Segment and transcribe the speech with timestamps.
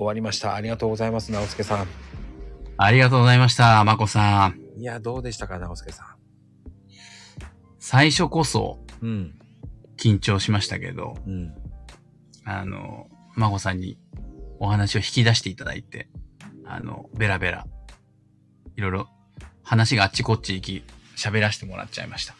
[0.00, 0.54] 終わりました。
[0.54, 1.86] ありがとうございます、直輔さん。
[2.78, 4.80] ありがとうございました、まこさん。
[4.80, 6.16] いや、どうでしたか、直輔さ
[7.78, 9.06] 最初こそん。
[9.06, 9.38] うん。
[9.98, 11.54] 緊張しましたけど、うん。
[12.44, 13.98] あの、まこさんに
[14.58, 16.08] お話を引き出していただいて、
[16.64, 17.66] あの、ベラベラ、
[18.76, 19.08] いろいろ
[19.62, 22.34] 話があっちこっち行き、喋らせてもらっちゃいました。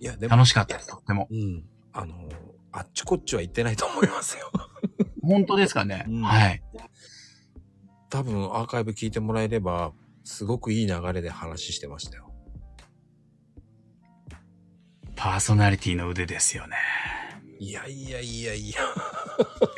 [0.00, 1.28] いや、でも、楽しかったです、とっても。
[1.30, 1.62] うん。
[1.92, 2.28] あの、
[2.72, 4.50] あっちこっちは行ってないと思いますよ。
[5.22, 6.62] 本当ですかね、うんはい。
[8.10, 9.92] 多分、アーカイブ聞いてもらえれば、
[10.24, 12.30] すごくいい流れで話してましたよ。
[15.16, 16.76] パーソナリティの腕ですよね。
[17.58, 18.80] いやいやいやいや。
[18.80, 18.82] い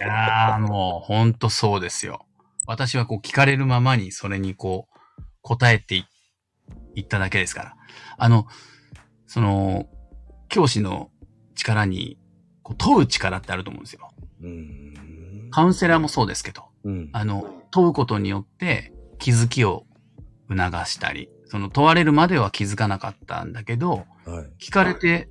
[0.00, 2.26] やー、もう、ほんとそうですよ。
[2.66, 6.06] 私はこう聞かれるままにそれにこう答えてい
[6.94, 7.74] いっただけですから。
[8.18, 8.46] あの、
[9.26, 9.88] その、
[10.48, 11.10] 教師の
[11.54, 12.18] 力に
[12.62, 14.08] こう問う力ってあると思うんですよ。
[14.40, 15.48] うーん。
[15.50, 17.10] カウンセラーもそうですけど、うん。
[17.12, 19.84] あの、問うことによって気づきを
[20.48, 24.66] 促したり、その問われるまでは気づかなかったんだけど、はい。
[24.68, 25.28] 聞かれて、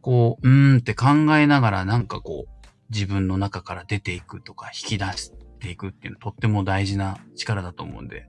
[0.00, 8.26] こう、うーんって考えながらなんかこう、自分の中から出ていくとか引き出していくっていうのはとっても大事な力だと思うんで、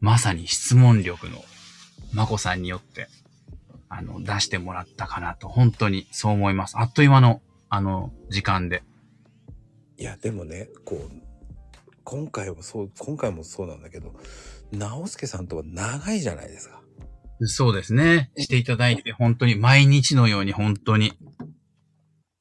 [0.00, 1.44] まさに質問力の
[2.12, 3.08] まこさんによって、
[3.88, 6.78] あの、出してもらったかなと、本当にそう思います。
[6.78, 8.82] あっという間の、あの、時間で。
[9.98, 11.21] いや、でもね、こう、
[12.04, 14.14] 今回もそう、今回もそうなんだけど、
[14.72, 16.82] 直輔さんとは長いじゃないですか。
[17.46, 18.30] そうですね。
[18.36, 21.12] していただいて、本当に毎日のように本当に。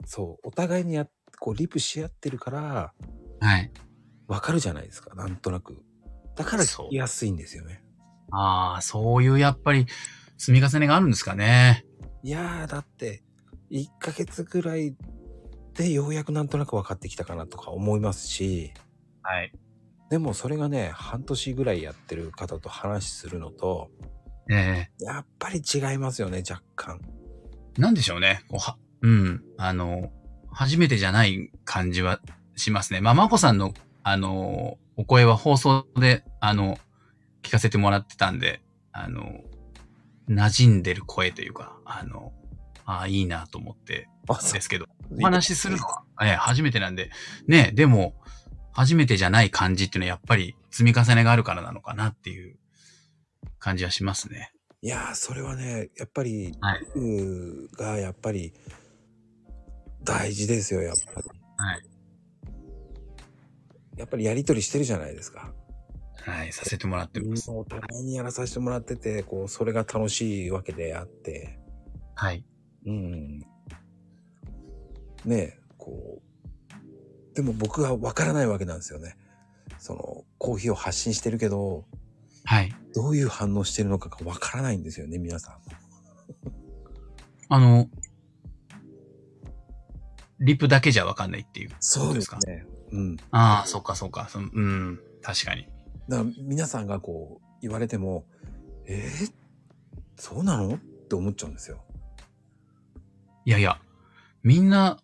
[0.06, 1.08] そう、お互いにや、
[1.40, 2.94] こう、リプし合ってるから、
[3.40, 3.72] はい。
[4.28, 5.84] わかるじゃないですか、なんとなく。
[6.36, 7.84] だからそう聞きやすいんですよね。
[8.32, 9.88] ああ、そういうやっぱり
[10.38, 11.86] 積み重ねがあるんですかね。
[12.24, 13.24] いやー、だって、
[13.72, 14.96] 1ヶ月ぐらい
[15.74, 18.74] でようやくなんとなく分かってきたかなとか思いますし、
[19.24, 19.52] はい。
[20.10, 23.90] でもそれがね、半年ぐらいやってる方と話するのと、
[24.50, 27.00] ええやっぱり違いますよね、若干。
[27.78, 28.44] なんでしょうね。
[28.50, 29.44] こうは、うん。
[29.58, 30.12] あの、
[30.52, 32.20] 初めてじゃない感じは
[32.56, 33.02] しますね。
[33.02, 33.74] まあ、まこさんの、
[34.04, 36.78] あの、お声は放送で、あの、
[37.44, 38.62] 聞かせてもらってたんで、
[38.92, 39.42] あの、
[40.30, 42.34] 馴染んでる声というか、あの、
[42.86, 47.10] ああ、いいなと思ってあ、ですけど、うお話しするのは、ええ、初めてなんで、
[47.48, 48.16] ね、でも、
[48.74, 52.58] 初めてじゃない感じっていうのはやっぱり積み重ねがあるからなのかなっていう
[53.60, 54.54] 感じはしますね。
[54.82, 56.82] いやー、それはね、やっぱり、はい
[57.78, 58.54] が、やっぱり、
[60.04, 61.30] 大事ですよ、やっぱり。
[61.58, 61.86] はい。
[63.98, 65.54] やっぱりやりとりしてるじゃないですか。
[66.24, 67.52] はい、させてもらってます。
[67.52, 71.60] お互いにやらさせてもらってて、こう、それが楽しいわけであって、
[72.16, 72.44] はい。
[72.88, 73.40] うん。
[75.26, 76.11] ねえ、こう、
[77.34, 79.16] でも僕はわからないわけなんですよね。
[79.80, 81.86] その、コーヒーを発信してるけど、
[82.44, 82.74] はい。
[82.94, 85.56] どういう反応してるのかがわからないんですよね、皆さん。
[87.50, 87.88] あの、
[90.40, 91.72] リプだけじゃわかんないっていう。
[91.80, 92.66] そうですかね。
[92.92, 93.18] うん。
[93.30, 94.28] ああ、そっかそっか。
[94.34, 95.68] うん、確かに。
[96.10, 98.26] だから皆さんがこう言われても、
[98.86, 99.32] えー、
[100.16, 100.76] そうなの？
[100.76, 101.84] って思っちゃうんですよ。
[103.46, 103.80] いやいや、
[104.44, 105.00] みんな、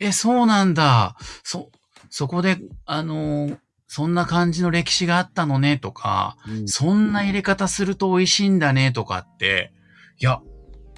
[0.00, 1.16] え、そうなんだ。
[1.42, 1.70] そ、
[2.10, 3.58] そこで、あのー
[3.88, 6.36] そんな感じの歴史があったのねとか、
[6.66, 9.72] そんな入れ方すると美味しいんだねとかって、
[10.18, 10.40] いや、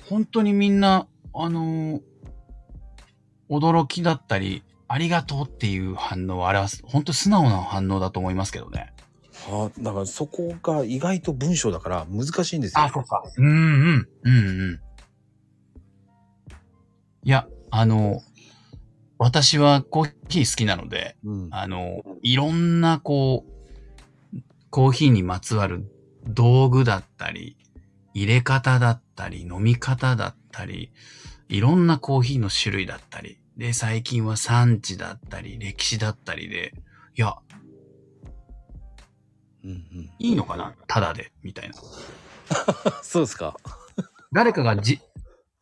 [0.08, 2.00] 本当にみんな、あのー
[3.50, 8.92] 驚きだったり、ありがとうっていう反応は、あれは本当素直な反応だと思いますけどね。
[9.46, 12.84] はあ、だからそこが意外と文章だから難しいんですよ。
[12.94, 13.22] うか。
[13.36, 14.80] うんうん、うんうん。
[17.22, 18.22] いや、あの、
[19.18, 21.48] 私はコーヒー好きなので、うん。
[21.50, 24.38] あの、いろんなこう、
[24.70, 25.90] コーヒーにまつわる
[26.26, 27.56] 道具だったり、
[28.14, 30.92] 入れ方だったり、飲み方だったり、
[31.48, 36.74] いろんなコーヒーの種類だったり、で、最近は産地だったり、歴史だったりで、
[37.16, 37.36] いや、
[39.64, 40.74] うんうん、いいのかな？
[40.86, 41.74] ただで、みたいな。
[43.02, 43.56] そうですか。
[44.32, 45.00] 誰かがじ、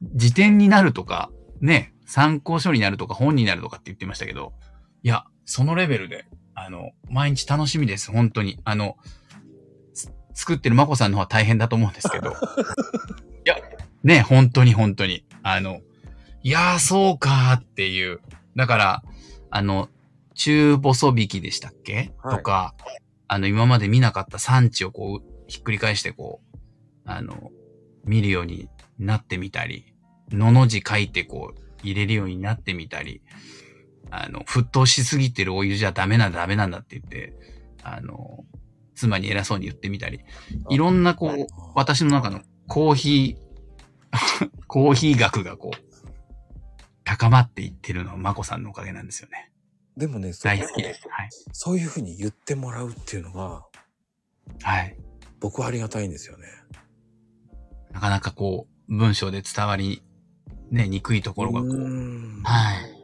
[0.02, 1.30] 辞典になるとか、
[1.60, 4.52] ね、参考書になるとか本になるとかって言ってましたけど、
[5.02, 8.58] いや、そのレベルで、あの、毎日楽しみです、本当に。
[8.64, 8.96] あの、
[9.92, 12.30] つ作ってるまこさんの方は大変だと思うんですけど。
[12.32, 12.34] い
[13.44, 13.56] や、
[14.02, 15.24] ね、本当に本当に。
[15.42, 15.80] あの、
[16.42, 18.20] いやー、そうかーっていう。
[18.54, 19.02] だから、
[19.50, 19.88] あの、
[20.34, 22.74] 中細引きでしたっけ、はいとか、
[23.28, 26.58] あの、今まで見なかった産地をこう、ひっくり返してこう、
[27.04, 27.50] あの、
[28.04, 28.68] 見るように
[28.98, 29.92] なってみたり、
[30.30, 33.22] のの字書いてこう、入れるようになってみたり、
[34.10, 37.34] あの、沸騰しすぎてるお湯じゃダメなんだ、ダメなんだって言って、
[37.82, 38.44] あの、
[38.94, 40.20] 妻に偉そうに言ってみたり、
[40.70, 45.86] いろんなこう、私の中のコーヒー、 コーヒー学がこう、
[47.04, 49.52] 高まっていってるのは、まこさんのおかげなんですよね。
[49.96, 51.08] でもね、そう大好きです。
[51.08, 51.28] はい。
[51.52, 53.64] そういうふうに言ってもらうっていうのが、
[54.62, 54.96] はい。
[55.40, 56.46] 僕はありがたいんですよね。
[57.92, 60.02] なかなかこう、文章で伝わり、
[60.70, 61.78] ね、にくいところがこうーう。
[61.78, 62.96] んはい。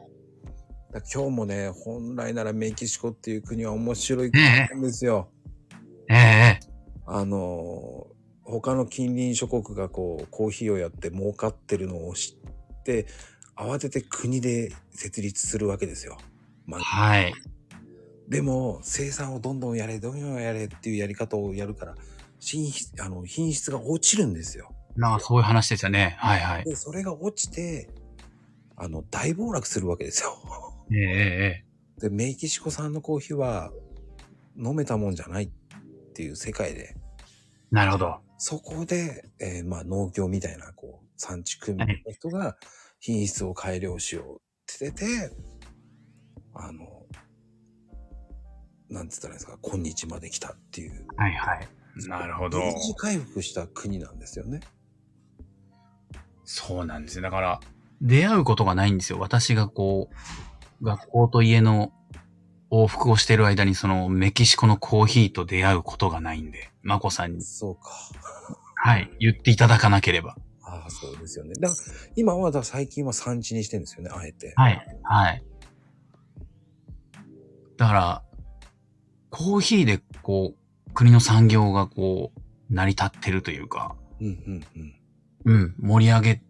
[0.93, 5.29] だ今日もね、本来ならメキシコっていう国は面白い国なんですよ。
[6.09, 6.59] ええ
[7.05, 8.13] あのー
[8.45, 12.37] 他の近隣諸国がこう、コーヒーをやって儲かってるのを知
[12.79, 13.07] って、
[13.55, 16.17] 慌てて国で設立するわけですよ。
[16.65, 17.33] まあ、はい。
[18.27, 21.95] でも、生産をどんどんやれ、どんどんやれっていうやり方をやるから、
[22.39, 24.73] 品質、あの、品質が落ちるんですよ。
[24.95, 26.15] まあ、そういう話ですよね。
[26.19, 26.63] はいはい。
[26.65, 27.89] で、それが落ちて、
[28.75, 30.29] あの、大暴落するわけですよ。
[30.91, 31.65] えええ
[31.99, 33.71] えで、メキシコ産のコーヒーは
[34.57, 35.49] 飲めたもんじゃないっ
[36.13, 36.95] ていう世界で、
[37.71, 38.19] なるほど。
[38.37, 42.57] そこで、えーまあ農協みたいな、こう、産地組合の人が
[42.99, 45.35] 品質を改良しようって言ってて、
[46.53, 47.05] あの、
[48.89, 51.67] なんつったらいいんですか、今日まで来たっていう、はいはい。
[52.07, 52.59] なるほど。
[52.59, 54.59] V 字回復した国なんですよね。
[56.45, 57.21] そうなんですよ。
[57.23, 57.59] だから、
[58.01, 59.19] 出会うことがないんですよ。
[59.19, 60.09] 私がこ
[60.81, 61.93] う、学校と家の
[62.69, 67.81] 往復をしてる間に、そのメキシコのコーヒーと出会うことがないんで、マコさんに、そうか。
[68.75, 70.35] はい、言っていただかなければ。
[70.61, 71.53] ああ、そうですよね。
[71.53, 71.81] だから、
[72.15, 74.53] 今は、だ最近は産地にしてるんですよね、あえて。
[74.55, 75.43] はい、はい。
[77.77, 78.23] だから、
[79.29, 84.95] コーヒーでこう、国の産業がこう、成り立ってるというか、うんうんうん。
[85.45, 86.41] うん、盛り上げ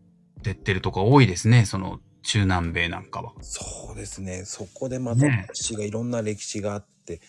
[0.44, 3.34] てってるとこ多いですね、その中南米なんかは。
[3.42, 4.44] そうですね。
[4.46, 7.22] そこでまたね歴史が、いろんな歴史があって。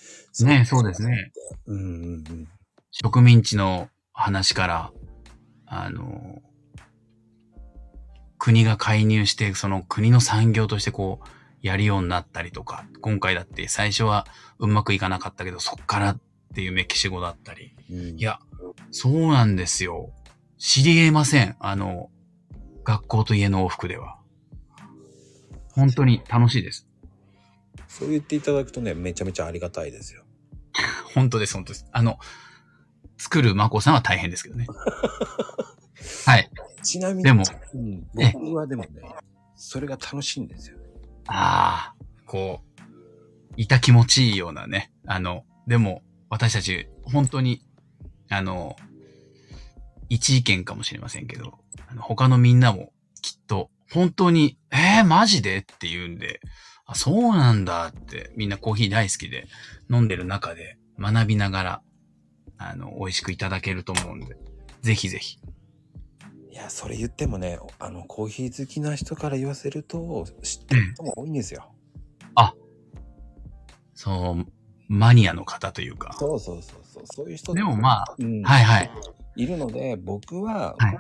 [0.45, 1.33] ねそうですね。
[1.67, 2.49] うんうんうん。
[2.91, 4.93] 植民地の話から、
[5.67, 6.43] あの、
[8.39, 11.29] 国が介入して、その国の産業としてこう、
[11.61, 14.27] やるようになったりとか、今回だって最初は
[14.59, 16.21] うまくいかなかったけど、そっからっ
[16.55, 17.75] ていうメキシコだったり。
[17.91, 18.39] うんいや、
[18.91, 20.13] そうなんですよ。
[20.67, 21.57] 知り得ません。
[21.61, 22.09] あの、
[22.85, 24.17] 学校と家の往復では。
[25.73, 26.89] 本当に楽しいです。
[27.87, 30.25] そう言っていただくとね、めちゃめちゃありがたいですよ。
[31.15, 31.87] 本当です、本当です。
[31.93, 32.19] あの、
[33.19, 34.67] 作るマコさんは大変ですけどね。
[36.25, 36.51] はい。
[36.83, 37.45] ちなみに、でも
[37.75, 39.03] うん、え僕はでもね、
[39.57, 40.85] それが楽しいんですよね。
[41.27, 44.91] ああ、こう、いた気持ちいいようなね。
[45.07, 47.67] あの、でも、私たち、本当に、
[48.31, 48.77] あの、
[50.09, 51.59] 一意見かもしれませんけど、
[51.89, 52.93] あの他のみんなも
[53.23, 55.59] きっと、本当に、えー、マジで？
[55.59, 56.41] って言うんで、
[56.87, 59.47] あ、そうなんだって、みんなコーヒー大好きで
[59.91, 61.83] 飲んでる中で学びながら、
[62.59, 64.37] あの、美味しくいただけると思うんで、
[64.83, 65.39] ぜひぜひ。
[66.51, 71.71] いや、それ言ってもね、あの、コーヒー好きな人から言わせると、知ってる人も多いんですよ。
[73.97, 74.47] そう、
[74.89, 76.17] マニアの方というか。
[76.19, 77.03] そうそうそうそう。
[77.07, 78.91] そういう人でもまあ、うん、はいはい。
[79.37, 80.99] いるので、僕は、はい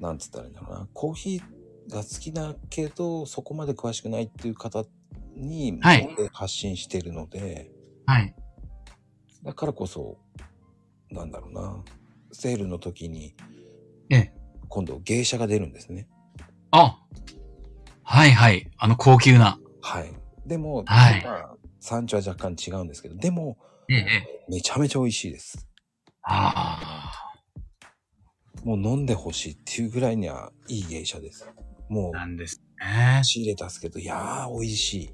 [0.00, 4.84] なんつったらいいんだろうな、コーヒーが好きだけど、そこまで詳しくないっていう方
[5.36, 7.70] に、はい発信してるので、
[8.06, 8.34] はい。
[9.44, 10.18] だからこそ、
[11.10, 11.84] なんだろうな、
[12.32, 13.36] セールの時に、
[14.10, 14.34] ええ。
[14.68, 16.08] 今度芸者が出るんですね。
[16.72, 16.98] あ
[18.02, 18.70] はいはい。
[18.78, 19.60] あの高級な。
[19.80, 20.12] はい。
[20.46, 24.44] でも、はいまあ産地は若干違うんですけど、でも、ええ、ええ。
[24.48, 25.68] めちゃめちゃ美味しいです。
[26.24, 27.10] あ
[28.64, 31.48] もう飲んでほしいっていうぐらいにはいい芸者です。
[31.88, 32.18] もあ。
[32.18, 33.20] う、なんですね。
[33.24, 35.10] 仕入れたすけど、いやー、美味しい。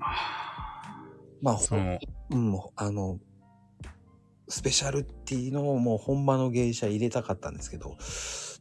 [0.00, 1.04] あ
[1.42, 1.98] まあ、ーその、
[2.30, 3.18] うん、あの、
[4.48, 7.96] スペシャルティのもう本場の芸者入れたかったんですけど、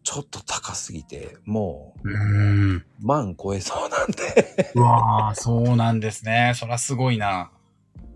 [0.03, 2.75] ちょっと高すぎて、もうーん。
[2.77, 6.53] う万超えそうなんで、うわあ、そうなんですね。
[6.55, 7.51] そらすごいな。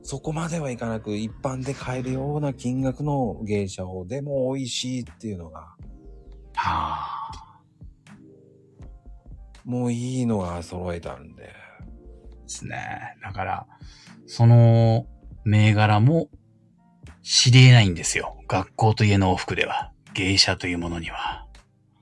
[0.10, 5.76] そこまではいかなく一般で買えるような金額の芸者を、でも美味しいっていうのが、は
[6.56, 7.60] あ。
[9.66, 11.52] もういいのが揃えたんで、で
[12.48, 13.18] すね。
[13.22, 13.68] だから、
[14.28, 15.08] その
[15.44, 16.30] 銘柄も
[17.22, 18.38] 知り得ないんですよ。
[18.48, 19.92] 学校と家の往復では。
[20.14, 21.47] 芸者というものには。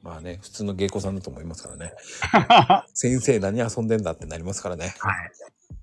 [0.05, 1.91] まあね、普通の芸妓さんだと思いますからね。
[2.31, 4.93] は 先生何遊んでんだってなりますからね。
[5.25, 5.31] い。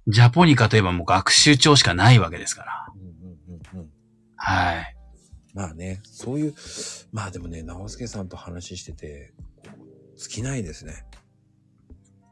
[0.07, 2.87] ジャポニカといえばもう学習帳しかないわけですから。
[2.95, 3.91] うんうんうんうん。
[4.37, 4.97] はい。
[5.55, 6.55] まあね、そういう、
[7.11, 9.35] まあでもね、直輔さんと話してて、
[10.17, 11.05] 尽きないですね。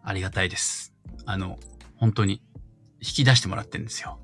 [0.04, 0.94] ありがたいです。
[1.26, 1.58] あの、
[1.96, 2.40] 本当に
[3.00, 4.20] 引き出してもらってるんですよ。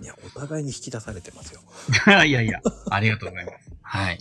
[0.00, 1.62] いや、お互いに引き出されてますよ。
[2.24, 3.70] いやいや、ありがとうございます。
[3.82, 4.18] はい。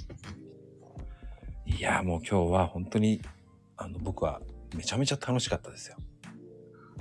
[1.77, 3.21] いや、もう今日は本当に、
[3.77, 4.41] あの、僕は
[4.75, 5.97] めちゃめちゃ楽しかったですよ。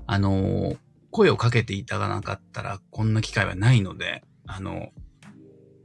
[0.07, 0.79] あのー
[1.11, 4.91] 声をかけていただかなかったら、こんな機会はないので、あの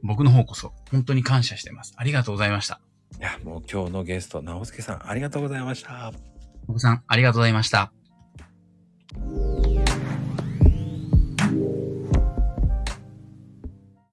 [0.02, 1.94] 僕の方こそ、本当に感謝してます。
[1.96, 2.80] ありがとうございました。
[3.18, 6.12] いや、もう今日のゲスト、直輔さん、ありがとうございました。
[6.68, 7.95] お子さん、ありがとうございました。